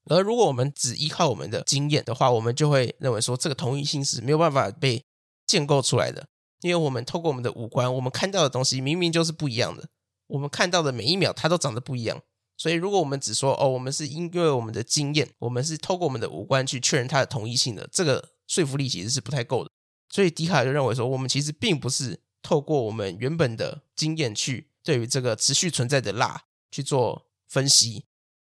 [0.04, 5.04] 而如果我们只依靠我们的经验的话，我们就会认为说这个同一性是没有办法被
[5.44, 6.28] 建构出来的，
[6.60, 9.88] 因为我们透过我们的五官，我们看到的东西明明就是不一样的。
[10.26, 12.22] 我们看到的每一秒，它都长得不一样。
[12.56, 19.70] 所以，如果我们只说哦，我们是因为我们的经验，我们是透过我们的五官去确认它的统一性的，这个说服力其实是不太够的。
[20.10, 28.06] 所以，笛卡尔就认为说，我们其实并不是透过我们原本的经验去对于这个持续存在的蜡去做分析，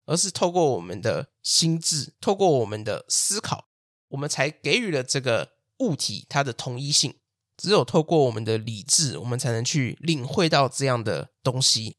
[0.07, 3.66] 而是透过我们的心智，透过我们的思考，
[4.09, 7.14] 我们才给予了这个物体它的统一性。
[7.59, 11.97] 只有透过我们的理智，我们才能去领会到这样的东西。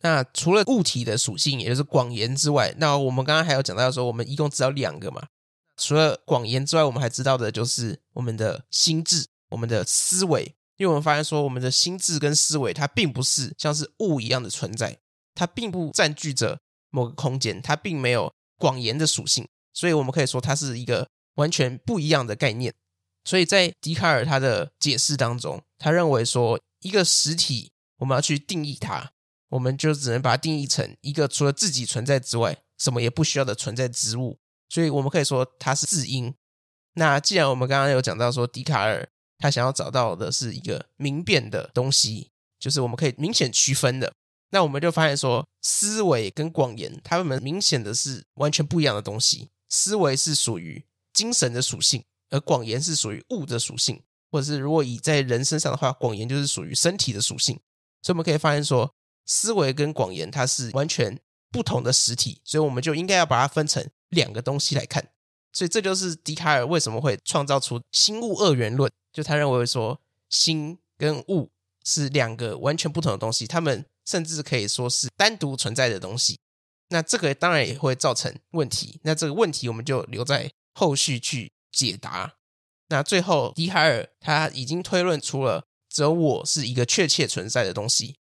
[0.00, 5.28] 那除了物体的属性，也就是广延之外，那我们刚刚还有讲到说，我们一共知道两个嘛。
[5.76, 10.54] 除了广延之外，我们还知道的就是我们的心智、我们的思维。
[10.78, 14.98] 因为我们发现说，我们的心智跟思维，它并不是像是物一样的存在，
[15.32, 16.58] 它并不占据着
[16.90, 22.74] 某个空间，它并没有广延的属性，所以我们可以说它是一个完全不一样的概念。
[23.24, 29.12] 所以在笛卡尔他的解释当中，他认为说，一个实体我们要去定义它，
[29.50, 34.38] 我们就只能把它定义成一个除了自己存在之外，什么也不需要的存在之物。
[34.68, 36.34] 所以我们可以说它是自因。
[36.94, 39.08] 那既然我们刚刚有讲到说，笛卡尔
[39.38, 44.12] 他想要找到的是一个明辨的东西，就是我们可以明显区分的，
[44.50, 49.50] 那我们就发现说，思维跟广言，它们明显的是完全不一样的东西。
[49.68, 57.60] 思维是属于精神的属性，而广言是属于物的属性，或者是如果以在人身上的话，广言就是属于身体的属性。
[58.02, 58.92] 所以我们可以发现说，
[59.26, 65.10] 思维跟广言它是完全不同的实体，所以我们就应该要把它分成两个东西来看。
[65.52, 71.50] 所以这就是笛卡尔为什么会创造出心物二元论，就他认为说心跟物
[71.84, 76.40] 是两个完全不同的东西，他们甚至可以说是单独存在的东西。
[76.88, 82.34] 那这个当然也会造成问题，那这个问题我们就留在后续去解答。
[82.88, 88.16] 那最后，笛卡尔他已经推论出了只有我是一个确切存在的东西。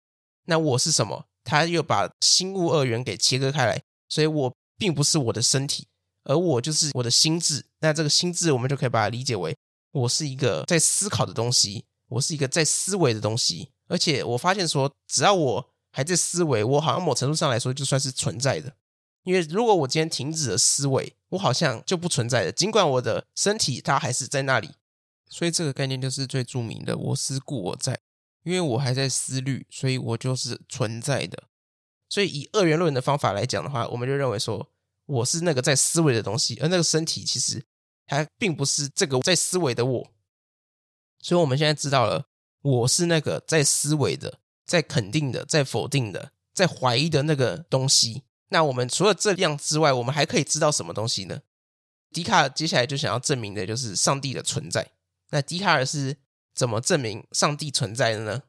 [0.47, 1.27] 那我是什么？
[1.43, 5.89] 他又把心物二元给切割开来，所以我并不是我的身体。
[6.25, 9.57] 而我就是我的心智，那这个心智我们就可以把它理解为，
[9.93, 13.71] 我是一个在思考的东西，我是一个在思维的东西。
[13.89, 18.77] 而且我发现说，只要我还在思维，我好像某程度上来说就算是存在的。
[19.23, 22.53] 因为如果我今天停止了思维，我好像就不存在了。
[22.53, 24.71] 尽管我的身体它还是在那里，
[25.29, 28.01] 所以这个概念就是最著名的“我思故我在”。
[28.45, 31.45] 因为我还在思虑，所以我就是存在的。
[32.09, 34.71] 所以以二元论的方法来讲的话，我们就认为说。
[35.07, 37.65] 我是那个在思维的东西，而那个身体其实
[38.07, 40.11] 它并不是这个在思维的我。
[41.19, 42.27] 所以我们现在知道了，
[42.63, 48.23] 我是那个在思维的、在肯定的、在否定的、在怀疑的那个东西。
[48.51, 51.41] 那我们除了这样之外，我们还可以知道什么东西呢？
[52.13, 54.93] 笛卡尔接下来就想要证明的就是上帝的存在。
[55.31, 56.19] 那笛卡尔是
[56.55, 58.43] 怎么证明上帝存在的呢？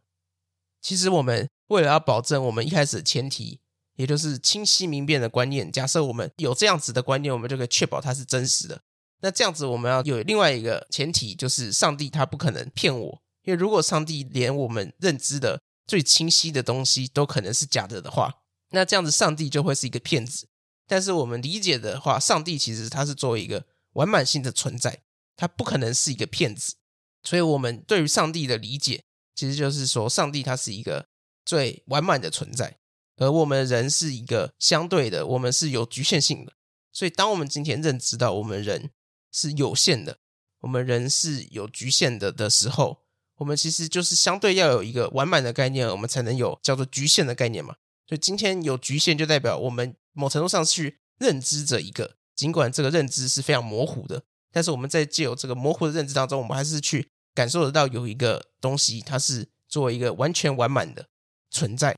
[0.81, 3.61] 其实我们为了要保证我们一开始的前提。
[3.97, 5.69] 也就是清晰明辨的观念。
[5.71, 8.81] 假设我们有这样子的观念，我们就可以确保它是真实的。
[9.19, 13.21] 那这样子，我们要有另外一个前提，就是上帝他不可能骗我。
[13.43, 18.40] 因为如果上帝连我们认知的最清晰的东西都可能是假的的话，
[18.71, 20.47] 那这样子上帝就会是一个骗子。
[20.87, 25.03] 但是我们理解的话，上帝其实他是作为一个完满性的存在，
[25.37, 26.75] 他不可能是一个骗子。
[27.23, 29.03] 所以，我们对于上帝的理解，
[29.35, 31.07] 其实就是说，上帝他是一个
[31.45, 32.79] 最完满的存在。
[33.17, 36.53] 而我们人是一个相对的，我们是有局限性的。
[36.91, 38.89] 所以，当我们今天认知到我们人
[39.31, 40.17] 是有限的，
[40.61, 43.03] 我们人是有局限的的时候，
[43.35, 47.75] 我们其实就是相对要有一个完满的概念，我们才能有叫做局限的概念嘛。
[48.11, 54.21] 所以，今天有局限，就代表我们某程度上去认知着一个，尽管这个认知是非常模糊的，
[54.51, 61.07] 但是我们在借由这个模糊的认知当中，我们还是去感受得到有一个东西，它是作为一个完全完满的
[61.49, 61.95] 存在。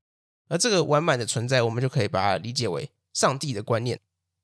[0.49, 3.99] 而这个完满的存在，我们就可以把它理解为上帝的观念。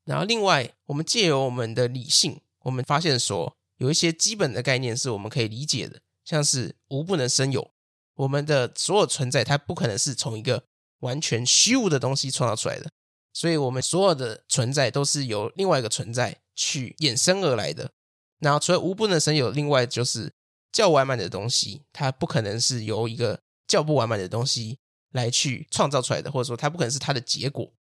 [0.06, 7.70] 然后，另外，我们借由我们的理性，我们发现说，有一些基本的概念是我们可以理解的，像是无不能生有。
[8.16, 10.64] 我们的所有存在，它不可能是从一个
[11.00, 12.90] 完全虚无的东西创造出来的，
[13.34, 17.92] 所以，我们所有的存在都是由另外一个存在去衍生而来的。
[18.40, 20.32] 然后，除了无不能生有，另外就是
[20.72, 24.80] 较完满的东西，它不可能是由一个较不完满的东西。
[25.12, 27.74] 来去创造出来的，或者说它不可能是它的结果。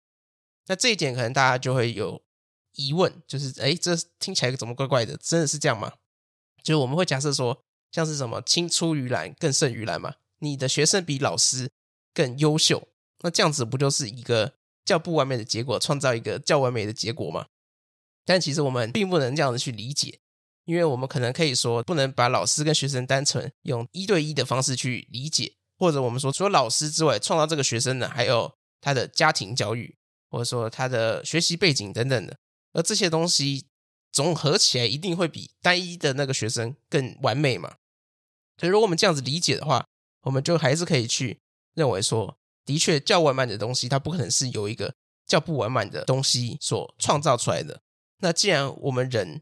[0.69, 2.23] 那这一点可能大家就会有
[2.77, 5.17] 疑问，就是哎，这听起来怎么怪怪的？
[5.17, 5.95] 真的是这样吗？
[6.63, 10.15] 就是我们会假设说，像是什么青出于蓝更胜于蓝嘛？
[10.39, 11.69] 你的学生比老师
[12.15, 12.87] 更优秀，
[13.21, 17.47] 那这样子不就是一个较不完美的结果，创造一个较完美的结果吗？
[18.25, 20.19] 但其实我们并不能这样子去理解，
[20.65, 25.55] 因为我们可能可以说，不能把老师跟学生单纯用一对一的方式去理解。
[25.79, 28.51] 或者我们说，除了老师之外，创造这个学生呢，还有
[28.81, 29.95] 他的家庭教育，
[30.31, 32.39] 或者说他的学习背景等等的，
[32.73, 33.67] 而这些东西
[34.11, 37.77] 总合起来，一定会比单一的那个学生更完美嘛。
[38.59, 39.87] 所以，如果我们这样子理解的话，
[40.23, 41.41] 我们就还是可以去
[41.75, 44.95] 认为说，的确较完满的东西，它不可能是由一个
[45.27, 47.81] 较不完满的东西所创造出来的。
[48.19, 49.41] 那既然我们人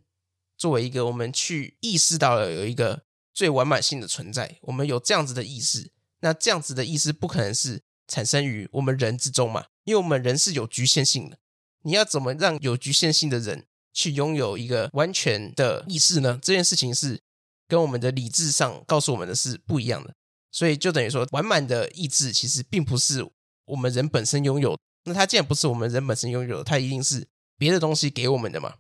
[0.57, 5.91] 作为一个，我们去意识到了有一个最完满性的存在，我们有这样子的意识。
[6.21, 9.67] 那这样子的意识不可能是产生于我们人之中嘛？
[9.85, 11.39] 因为我们人是有局限性的。
[11.83, 16.39] 你要怎么让有局限性的人去拥有一个完全的意识呢？
[16.43, 17.21] 这件事情是
[17.69, 20.15] 跟我们的理智上告诉我们的是不一样的。
[20.55, 23.29] 所以就等于说，完满的意志其实并不是
[23.65, 24.79] 我们人本身拥有。
[25.05, 27.27] 那它既然不是我们人本身拥有，它一定是
[27.59, 28.75] 别的东西给我们的嘛？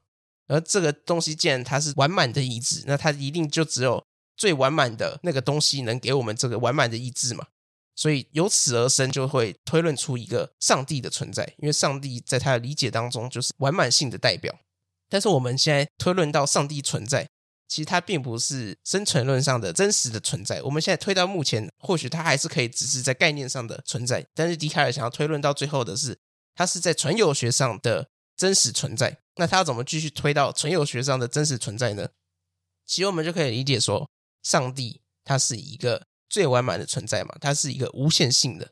[0.46, 4.04] 而这个东西既然它是完满的意志，那它一定就只有。
[4.36, 7.46] 最完满的那个东西能给我们这个完满的意志嘛？
[7.94, 14.52] 所以由此而生，就会推论出一个上帝的存在，因为上帝在他的理解当中就是完满性的代表。
[15.08, 17.28] 但是我们现在推论到上帝存在，
[17.74, 20.62] 其实它并不是生存论上的真实的存在。
[20.62, 24.24] 我们现在推到目前，或许它还是可以只是在概念上的存在。
[24.32, 26.16] 但是笛卡尔想要推论到最后的是，
[26.54, 29.18] 它是在存有学上的真实存在。
[29.34, 32.10] 那他要怎么继续推到存有学上的真实存在呢？
[32.86, 34.08] 其实我们就可以理解说，
[34.44, 38.70] 上帝它是一个最完满的存在嘛，它是一个无限性的。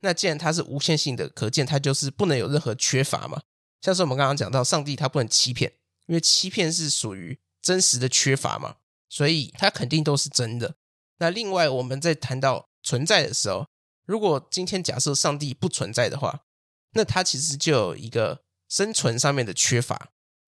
[0.00, 3.42] 那既然它是无限性的，可见它就是不能有任何缺乏嘛。
[3.82, 5.74] 像是我们刚刚讲到，上帝他不能欺骗，
[6.06, 8.76] 因为欺骗是属于真实的缺乏嘛，
[9.08, 10.76] 所以它肯定都是真的。
[11.18, 13.66] 那另外，我们在谈到存在的时候，
[14.04, 16.44] 如果今天假设上帝不存在的话，
[16.92, 20.10] 那它其实就有一个生存上面的缺乏。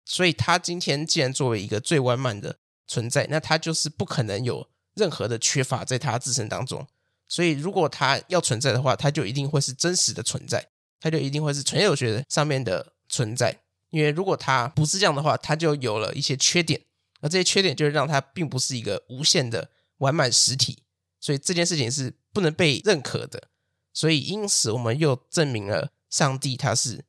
[0.05, 6.87] 所以，它今天既然作为一个最完满的存在，那它就是不可能有任何的缺乏在它自身当中。
[7.27, 10.69] 所以，如果它要存在的话，它就一定会是真实的存在，
[10.99, 12.93] 它就一定会是存有学上面的。
[13.11, 16.79] 存在，因为如果它不是这样的话，它就有了一些缺点，
[17.19, 20.83] 而这些缺点就是让它并不是一个无限的完满实体，
[21.19, 23.49] 所以这件事情是不能被认可的。
[23.93, 27.05] 所以因此，我们又证明了上帝它是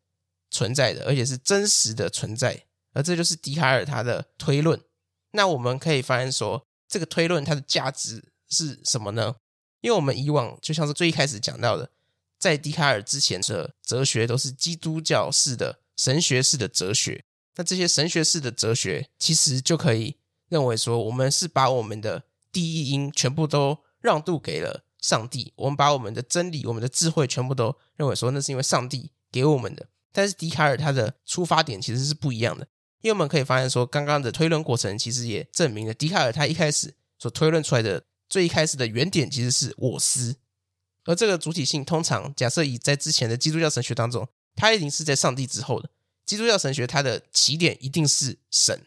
[0.51, 4.81] 存在的，而且是真实的存在，而这就是笛卡尔他的推论。
[5.33, 9.37] 那我们可以发现说，这个推论它的价值是什么呢？
[9.81, 11.91] 因为我们以往就像是最一开始讲到的，
[12.39, 15.81] 在笛卡尔之前的哲学都是基督教式的。
[15.97, 17.27] 神学式的哲学，
[17.61, 20.17] 那这些神学式的哲学，其实就可以
[20.49, 29.89] 认为说，我们是把我们的第一因全部都让渡给了上帝，我们把我们的真理、我们的智慧全部都认为说，那是因为上帝给我们的。
[30.11, 32.67] 但是笛卡尔他的出发点其实是不一样的，
[33.03, 40.37] 因为我们可以发现说，刚刚的推论过程其实也证明了，笛卡尔他一开始所推论出来的最一开始的原点其实是我思，
[41.05, 44.27] 而这个主体性通常假设以在之前的基督教神学当中。
[44.57, 45.91] 它一定是在上帝之后的。
[46.31, 48.87] 基督教神学，它的起点一定是神，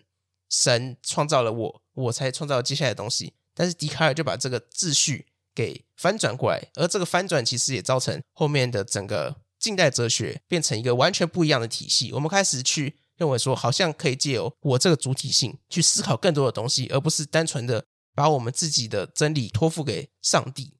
[0.50, 3.34] 神创造了我，我才创造接下来的东西。
[3.54, 12.14] 但是笛卡尔就把这个秩序给翻转过来，而这个翻转其实也造成后面的整个近代哲学变成一个完全不一样的体系。
[12.14, 17.84] 我们开始去认为说，好像可以借由我这个主体性去思考更多的东西，而不是单纯的
[18.16, 20.78] 把我们自己的真理托付给上帝，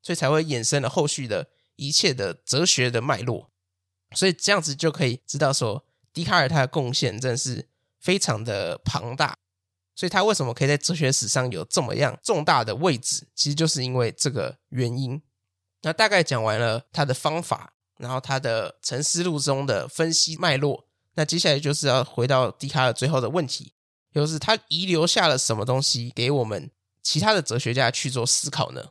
[0.00, 3.50] 所以才会衍生了后续的一切的哲学的脉络。
[4.14, 7.68] 所以这样子就可以知道说，笛卡尔他的贡献真的是
[8.00, 9.36] 非常的庞大。
[9.96, 15.22] 所以他为什么可以在哲学史上有这么样重大的位置，其实就是因为这个原因。
[15.82, 23.74] 那大概讲完了他的方法，然后他的沉思录中的分析脉络，那接下来就是要回到笛卡尔最后的问题，
[24.12, 28.90] 就是他遗留下了什么东西给我们其他的哲学家去做思考呢？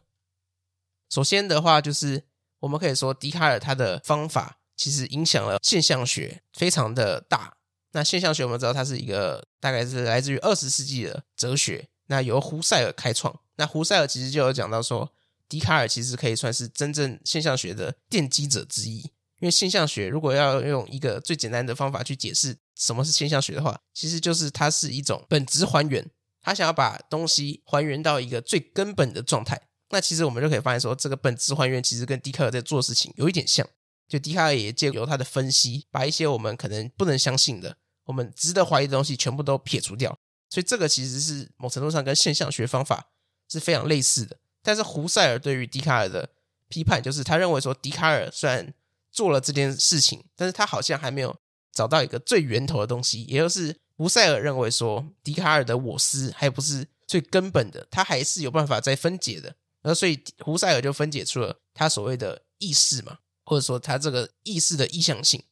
[1.10, 2.24] 首先的话，就是
[2.60, 4.60] 我们可以说笛卡尔他的方法。
[4.76, 7.58] 其实影响了现象学非常的大。
[7.92, 13.40] 那现象学我们知道它是一个大概是来自于二十世纪的哲学，那由胡塞尔开创。
[13.58, 15.14] 那胡塞尔其实就有讲到说，
[15.48, 19.12] 笛卡尔其实可以算是真正现象学的奠基者之一。
[19.40, 26.10] 因为现象学如果要用一个最简单的方法去解释什么是现象学的话，其实就是它是一种本质还原，
[26.42, 29.68] 他想要把东西还原到一个最根本的状态。
[29.90, 33.68] 那其实我们就可以发现说，这个本质还原其实跟笛卡尔在做事情有一点像。
[34.08, 40.18] 就笛卡尔也借由他的分析，把一些我们可能不能相信的、我们值得怀疑的东西全部都撇除掉。
[40.50, 43.10] 所以这个其实是某程度上跟现象学方法
[43.50, 44.38] 是非常类似的。
[44.62, 46.30] 但是胡塞尔对于笛卡尔的
[46.70, 48.74] 批判，就是他认为说，笛卡尔虽然
[49.12, 51.36] 做了这件事情，但是他好像还没有
[51.72, 53.24] 找到一个最源头的东西。
[53.24, 59.56] 也就是胡塞尔认为说，笛卡尔的我思还不是最根本的，他还是有办法再分解的。
[59.82, 63.18] 而所以胡塞尔就分解出了他所谓的意识嘛。
[63.44, 65.44] 或者说他这个意识的意向性，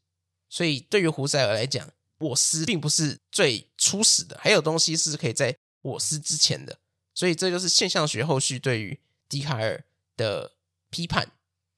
[0.50, 6.78] 所以对于胡塞尔来讲，我思并不是最初始的，还有东西是可以在我思之前的，
[7.14, 9.84] 所以这就是现象学后续对于笛卡尔
[10.16, 10.54] 的
[10.90, 11.32] 批判。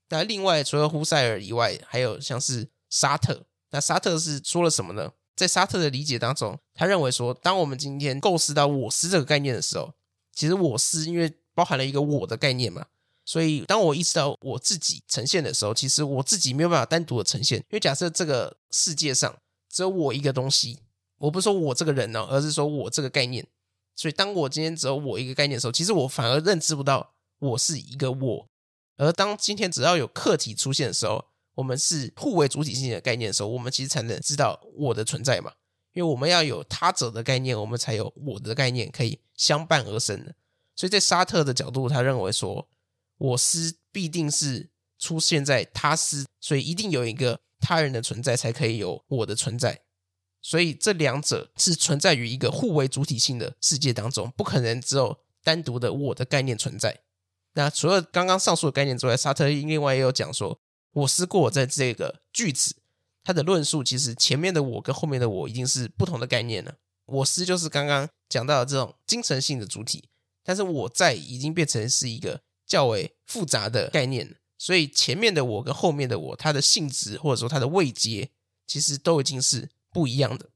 [0.09, 3.45] 那另外除了胡塞尔以外，还有像是沙特。
[3.71, 5.13] 那沙特是说了什么呢？
[5.35, 9.95] 在沙特的理解当中，他认为说，当我们今天构思到我思这个概念的时候，
[10.31, 12.85] 其实我思因为包含了一个我的概念嘛。
[13.25, 17.57] 所以，当我意识到我自己呈现的时候，其实我自己没有办法单独的呈现。
[17.59, 19.33] 因为假设这个世界上
[19.69, 20.79] 只有我一个东西，
[21.19, 23.47] 我不是说我这个人哦，而是说我这个概念。
[23.95, 28.47] 所以，当我今天只有我一个概念的时候，其实我反而认知不到我是一个我。
[28.97, 31.23] 而当今天只要有客体出现的时候，
[31.55, 35.53] 我们是互为主体性的概念的时候，我们其实才能知道我的存在嘛。
[35.93, 40.35] 因为我们要有他者的概念，我们才有我的概念可以相伴而生的。
[40.75, 42.67] 所以在沙特的角度，他认为说。
[43.17, 49.81] 我思必定是出现在他思，所以一定有一个他人的存在，才可以有我的存在。
[50.41, 57.01] 所以这两者是存在于一个互为主体性的世界当中，不可能只有单独的我的概念存在。
[57.53, 60.59] 那除了刚刚上述的概念之外，沙特另外也有讲说，
[60.91, 62.75] 我思过我在这个句子，
[63.23, 66.75] 它的论述其实前面的我跟后面的我已经是不同的概念了。
[67.05, 70.09] 我思就是刚刚讲到的这种精神性的主体，
[70.43, 72.41] 但是我在已经变成是一个
[72.73, 78.31] 较为复杂的概念，所以前面的我跟后面的我，它的性质或者说它的位阶，
[78.67, 79.69] 其实都已经是。
[79.93, 80.49] 不一样的，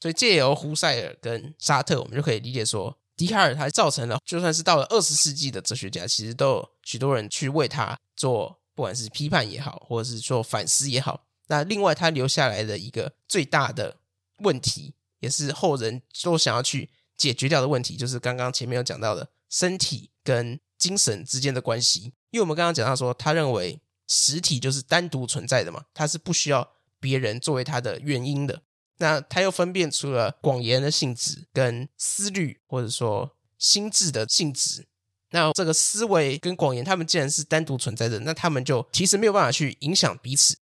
[0.00, 11.26] 所以借由胡塞尔跟沙特，我们就可以理解说，笛卡尔他造成了，就算是到了二十世纪的哲学家，其实都有许多人去为他做，不管是批判也好，或者是做反思也好。
[11.48, 13.98] 那另外他留下来的一个最大的
[14.38, 22.12] 问题，也是后人都想要去解决掉的问题，就是刚刚前面有讲到的身体跟精神之间的关系。
[22.30, 26.74] 因为我们刚刚讲到说，他认为实体就是单独存在的嘛，他是不需要。
[27.00, 28.60] 别人作为他的原因的，
[28.96, 34.88] 那他又分辨出了广言的性质跟思虑或者说心智的性质。
[35.30, 40.58] 那这个思维跟广言，他们既然是单独存在的，那他们就其实没有办法去影响彼此。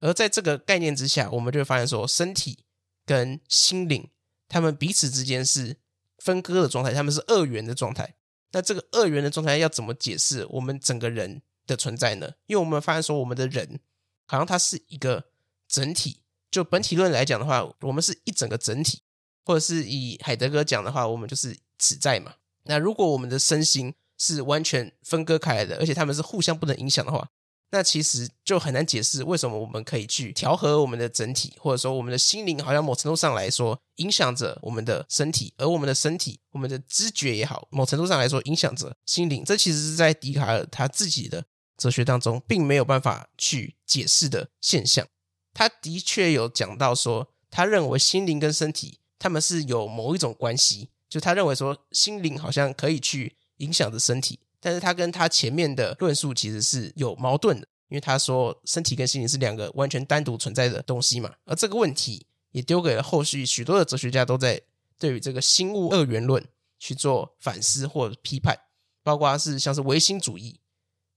[0.00, 2.64] 而在这个概念之下，我们就会发现说，身体
[3.04, 4.08] 跟心灵，
[4.48, 5.76] 他们彼此之间是
[6.16, 8.14] 分割的状态，他们是二元的状态。
[8.54, 12.32] 那这个二元的状态要怎么解释我们整个人的存在呢？
[12.46, 13.78] 因为我们发现说，我们的人
[14.24, 15.24] 好像它是一个。
[15.66, 19.00] 整体就本体论来讲的话，我们是一整个整体，
[19.44, 22.34] 或者是以海德格讲的话，我们就是此在嘛。
[22.64, 27.28] 那如果我们的身心是完全分割开来的，而且他们是互相不能影响的话，
[27.74, 39.44] 那其实就很难解释为什么我们可以去调和我们的整体，或者说我们的心灵好像某程度上来说影响着我们的身体，而我们的身体，我们的知觉也好，某程度上来说影响着心灵。
[39.44, 41.44] 这其实是在笛卡尔他自己的
[41.76, 45.04] 哲学当中，并没有办法去解释的现象。
[45.52, 64.62] 他的确有讲到说，他认为心灵跟身体他们是有某一种关系，就他认为说心灵好像可以去影响着身体，但是他跟他前面的论述其实是有矛盾的，因为他说身体跟心灵是两个完全单独存在的东西嘛，而这个问题也丢给了后续许多的哲学家都在
[64.98, 66.42] 对于这个心物二元论
[66.78, 68.58] 去做反思或批判，
[69.02, 70.58] 包括是像是唯心主义，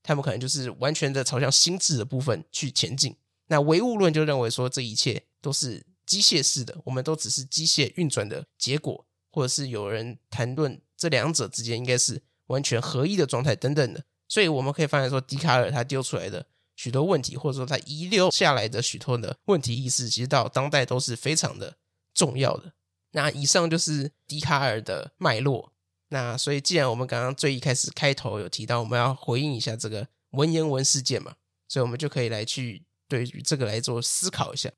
[0.04, 3.16] 他们可能就是完全的朝向心智的部分去前进。
[3.48, 14.04] 那唯物论就认为说，这一切都是机械式的，我们都只是机械运转的结果，或者是有人谈论这两者之间应该是完全合一的状态等等的。
[14.28, 16.46] 所以我们可以发现说，笛卡尔他丢出来的
[16.76, 21.78] 许多问题，或者说他遗留下来的许多的问题意识，其实到当代都是非常的
[22.14, 22.74] 重要的。
[23.12, 25.72] 那以上就是笛卡尔的脉络。
[26.10, 31.36] 那所以既然我们刚刚最一开始开头有提到，我们要回应一下这个文言文事件嘛，
[31.68, 32.84] 所以我们就可以来去。
[33.10, 34.70] 对于这个来做思考一下，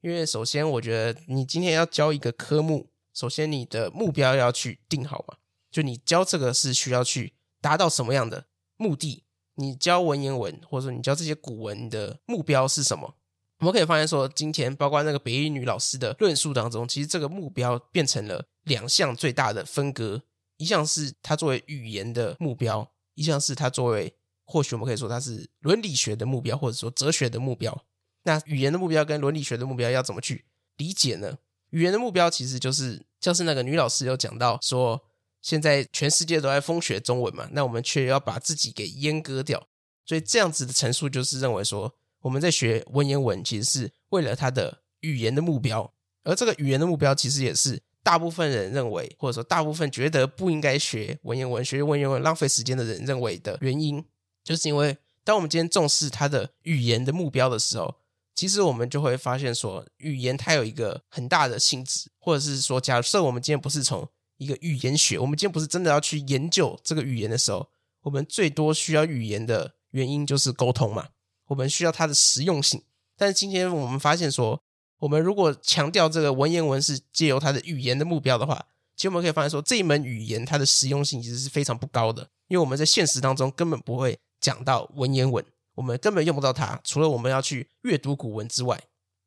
[0.00, 5.36] 因为首先我觉得你今天要教一个科目，首先你的目标要去定好嘛，
[5.74, 8.46] 就你教这个是需要去达到什么样的
[8.76, 9.24] 目的？
[9.56, 13.16] 你教文言文，或者说你教这些古文，的目标是什么？
[13.58, 20.22] 我们可以发现说，今天包括那个北一女老师的论述当中，其实这个目标变成了两项最大的分割，
[20.58, 24.14] 一项是它作为语言的目标，一项是它作为。
[24.46, 27.84] 或许我们可以说它是伦理学的目标，或者说哲学的目标。
[28.24, 30.44] 那语言的目标跟伦理学的目标要怎么去
[30.76, 31.38] 理解呢？
[31.70, 35.02] 语言的目标其实就是，像是那个女老师有讲到说，
[35.44, 39.68] 现在全世界都在疯学中文嘛，那我们却要把自己给阉割掉。
[40.06, 45.92] 所以这样子的陈述就是认为说，我们在学文言文其实是为了它的语言的目标，
[46.22, 54.02] 而这个语言的目标其实也是大部分人认为，或者说大部分觉得不应该学文言文、学文言文浪费时间的人认为的原因。
[54.42, 57.94] 就是因为当我们今天重视它的语言的目标的时候，
[58.34, 67.68] 其实我们就会发现说，语言它有一个很大的性质，或者是说，假设我们今天不是从一个语言学，我们今天不是真的要去研究这个语言的时候，
[68.02, 71.08] 我们最多需要语言的原因就是沟通嘛，
[71.48, 72.82] 我们需要它的实用性。
[73.16, 74.62] 但是今天我们发现说，
[74.98, 78.66] 我们如果强调这个文言文是借由它的语言的目标的话，
[78.96, 84.18] 其实我们可以发现说，这一门语言它的实用性其实是非常不高的，因为我们在现实当中根本不会。
[84.40, 85.42] 讲到文言文，
[85.74, 88.78] 我们根本用不到它，除了我们要去阅读古文之外。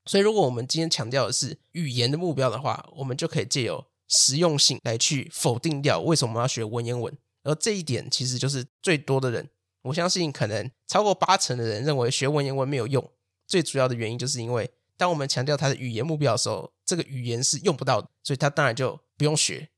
[0.06, 7.16] 所以，如果我们今天强调的是语言的目标的话，我们就可以借由实用性来去否定掉为什么我们要学文言文。
[7.44, 9.50] 而这一点其实就是最多的人，
[9.84, 13.12] 我相信可能超过八成的人认为学文言文没有用。
[13.46, 19.70] 最主要的原因就是因为当我们强调它的语言目标的时候，这个语言是用不到的，所以它当然就不用学。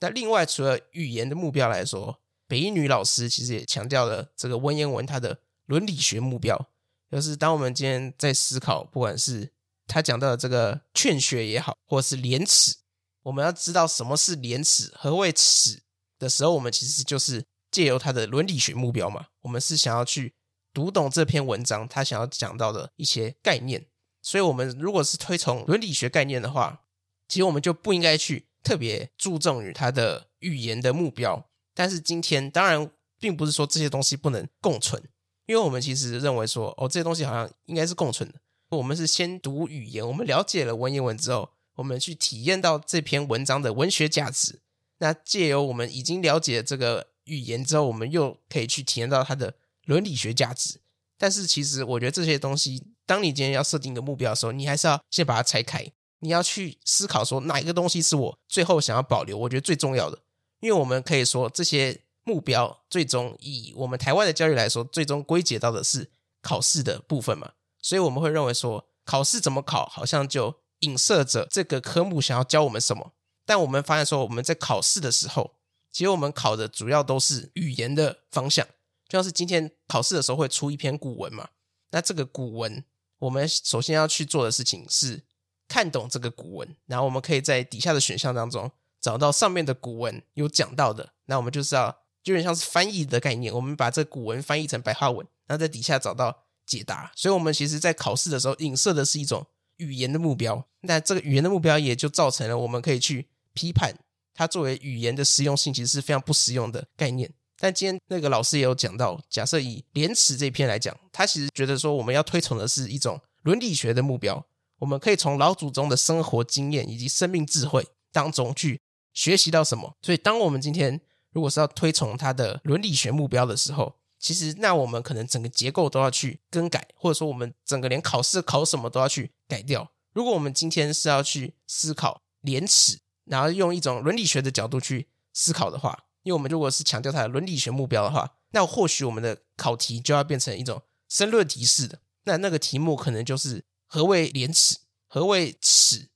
[0.00, 6.68] 那另外，除了语言的目标来说，北一女老师其实也强调了这个文言文它的伦理学目标，
[7.10, 9.50] 就是当我们今天在思考，不管是
[9.88, 12.76] 他讲到的这个劝学也好，或是廉耻，
[13.22, 15.82] 我们要知道什么是廉耻，何谓耻
[16.18, 19.26] 的时候，我们其实就是借由他的伦理学目标嘛。
[19.42, 20.34] 我们是想要去
[20.72, 23.86] 读懂这篇文章，他想要讲到的一些概念。
[24.20, 26.82] 所以，我们如果是推崇伦理学概念的话，
[27.28, 31.48] 其实我们就不应该去特别注重于他的语言的目标。
[31.74, 35.02] 但是今天，当然并不是说这些东西不能共存，
[35.46, 38.40] 因为我们其实认为说，哦，这些东西好像应该是共存的。
[38.70, 44.60] 我们是先读语言，我们了解了文言文之后，我们去体验到这篇文章的文学价值。
[44.98, 49.54] 那借由我们已经了解这个语言之后，我们又可以去体验到它的
[49.84, 50.80] 伦理学价值。
[51.16, 55.90] 但是，其实我觉得这些东西，当你今天要设定一个目标的时候，你还是要先把它拆开。
[56.20, 60.18] 你要去思考说，哪一个东西是我最后想要保留，我觉得最重要的。
[60.60, 66.10] 因为我们可以说，这些目标最终以我们台湾的教育来说，最终归结到的是
[66.42, 67.52] 考试的部分嘛。
[67.80, 73.12] 所以我们会认为说，考试怎么考，好像就影射着这个科目想要教我们什么。
[73.44, 75.54] 但我们发现说，我们在考试的时候，
[75.90, 78.66] 其实我们考的主要都是语言的方向。
[79.08, 81.48] 就像是今天考试的时候会出一篇古文嘛，
[81.92, 82.84] 那这个古文，
[83.20, 85.24] 我们首先要去做的事情是
[85.66, 88.70] 看懂这个古文，然后我们可以在底下的选项当中
[89.00, 91.90] 找到上面的古文有讲到的，那我们就是要
[92.22, 97.10] 就有点像是翻译的概念，我们把这古文翻译成白话文，然后在底下找到解答。
[97.16, 99.46] 所以，我们其实在考试的时候影射的是一种
[99.78, 103.94] 语言的目标，那这个语言的目标也就造成了我们可以去批判
[104.34, 107.32] 它作为语言的实用性，其实是非常不实用的概念。
[107.58, 114.46] 但今天那个老师也有讲到，假设以廉耻这篇来讲，他其实觉得说我们要推崇的是一种伦理学的目标，
[114.78, 118.80] 我们可以从老祖宗的生活经验以及生命智慧当中去
[119.12, 119.96] 学习到什么。
[120.02, 121.00] 所以，当我们今天
[121.32, 129.90] 如果是要推崇他的伦理学目标的时候，其实那我们可能整个结构都要去更改，或者说我们整个连考试考什么都要去改掉。
[130.12, 142.00] 如果我们今天是要去思考廉耻，然后用一种伦理学的角度去思考的话，因为我们如果是强调它的伦理学目标的话，那或许我们的考题就要变成一种申论题式的。
[142.24, 146.08] 那那个题目可能就是何谓廉耻，何谓耻，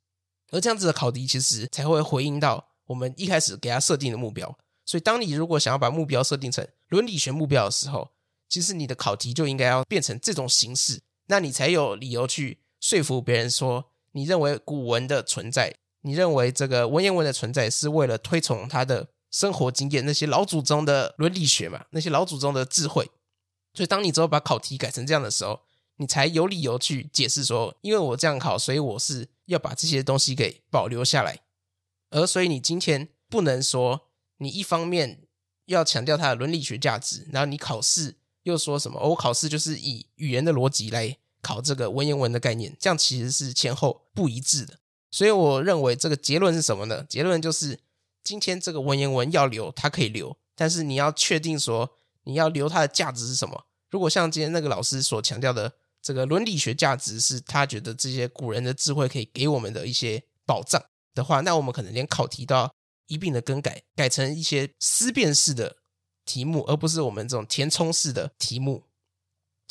[0.50, 4.58] 而这样子的考题其实才会回应到我们一开始给它设定的目标。
[4.84, 8.10] 所以，当你如果想要把目标设定成伦理学目标的时候，
[8.48, 19.08] 其实你的考题就应该要变成这种形式，那你才有理由去说服别人说，你认为古文的存在，你认为这个文言文的存在是为了推崇他的。
[19.32, 23.10] 生活经验，那些老祖宗的伦理学嘛，那些老祖宗的智慧。
[23.72, 25.60] 所以，当你之后把考题改成这样的时候，
[25.96, 31.38] 你才有理由去解释说，因为我这样考，所以我是要把这些东西给保留下来。
[32.10, 34.02] 而所以，你今天不能说，
[34.36, 35.22] 你一方面
[35.64, 39.00] 要强调它的伦理学价值，然后你考试又说什么？
[39.00, 44.78] 我考试就是以语言的逻辑来考这个文言文的概念，这样其实是前后不一致的。
[45.10, 47.04] 所以，我认为这个结论是什么呢？
[47.08, 47.80] 结论就是。
[48.24, 51.90] 今天这个文言文要留，它可以留，但是你要确定说
[52.22, 53.64] 你要留它的价值是什么。
[53.90, 60.80] 如果像今天那个老师所强调的，这个伦理学价值是他觉得这些古人的智慧可以给我们的一些保障
[61.16, 62.72] 的话，那我们可能连考题都要
[63.08, 65.78] 一并的更改，改成一些思辨式的
[66.24, 68.84] 题目，而不是我们这种填充式的题目。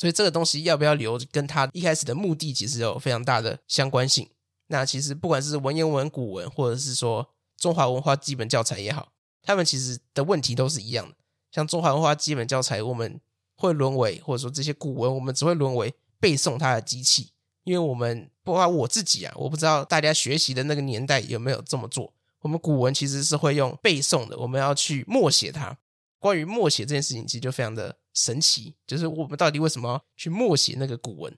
[0.02, 4.28] 所以这个东西要不要留，跟他一开始的目的其实有非常大的相关性。
[4.66, 7.28] 那其实不管是文言文、古文，或者是说。
[7.58, 11.14] 中华文化基本教材也好，他们其实的问题都是一样的。
[11.52, 13.20] 像中华文化基本教材，我们
[13.54, 17.30] 会沦为，或者说这些古文，我们只会沦为背诵它的机器。
[17.62, 22.12] 因为我们，包括我自己啊，我不知道大家学习的那个年代有没有这么做。
[22.40, 25.78] 我们古文其实是会用背诵的，我们要去默写它。
[26.18, 31.36] 关于默写这件事情，其实就非常的神奇，就是我们到底为什么要去默写那个古文？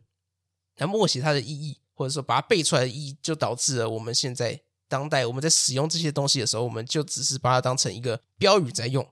[0.77, 4.63] 那默写它的意义，或者说把它背出来的意义，就导致了我们现在。
[4.87, 9.05] 当代我们在使用这些东西的时候，我们就只是把它当成一个标语在用。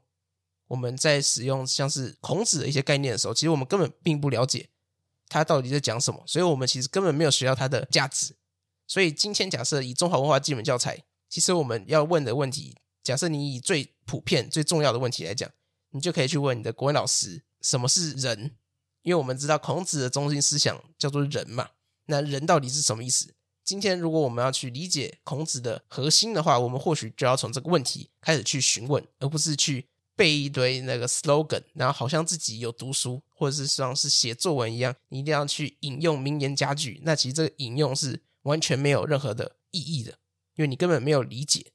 [0.68, 4.68] 我们在使用像是孔子的一些概念的时候，其实我们根本并不了解
[5.28, 8.36] 他到底在讲什么，所以我们其实根本没有学到它的价值。
[8.86, 15.50] 所以今天假设以中华文化基本教材，其实我们要问的问题，假设你以最普遍、最重要的问题来讲，
[15.90, 18.56] 你就可以去问你的国文老师：什么是人？
[19.02, 21.70] 因为我们知道孔子的中心思想叫做仁嘛，
[22.06, 23.34] 那人到底是什么意思？
[23.64, 37.00] 今天，如果我们要去理解孔子的核心的话，我们或许就要从这个问题开始去询问，而不是去背一堆那个 slogan，然后好像自己有读书，或者是像是写作文一样，你一定要去引用名言佳句。
[37.04, 40.10] 那其实这个引用是完全没有任何的意义的，
[40.56, 41.72] 因为你根本没有理解。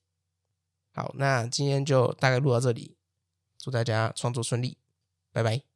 [0.94, 2.96] 好，那今天就大概录到这里，
[3.58, 4.78] 祝大家创作顺利，
[5.32, 5.62] 拜拜。